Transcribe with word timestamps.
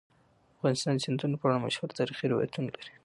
افغانستان 0.55 0.93
د 0.95 1.03
سیندونه 1.05 1.35
په 1.37 1.45
اړه 1.47 1.63
مشهور 1.65 1.89
تاریخی 1.99 2.25
روایتونه 2.29 2.69
لري. 2.75 2.89